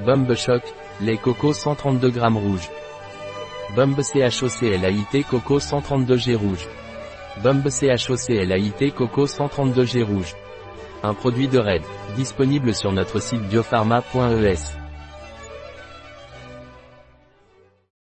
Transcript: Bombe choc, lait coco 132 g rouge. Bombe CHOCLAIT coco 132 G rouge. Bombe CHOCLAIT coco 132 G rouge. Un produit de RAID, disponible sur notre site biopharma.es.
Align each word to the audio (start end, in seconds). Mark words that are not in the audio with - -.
Bombe 0.00 0.34
choc, 0.34 0.62
lait 1.00 1.18
coco 1.18 1.52
132 1.52 2.10
g 2.10 2.20
rouge. 2.20 2.68
Bombe 3.76 4.02
CHOCLAIT 4.02 5.24
coco 5.30 5.58
132 5.58 6.16
G 6.16 6.34
rouge. 6.34 6.68
Bombe 7.42 7.70
CHOCLAIT 7.70 8.92
coco 8.94 9.26
132 9.26 9.84
G 9.84 10.02
rouge. 10.02 10.34
Un 11.02 11.14
produit 11.14 11.48
de 11.48 11.58
RAID, 11.58 11.82
disponible 12.16 12.74
sur 12.74 12.92
notre 12.92 13.18
site 13.20 13.42
biopharma.es. 13.48 14.81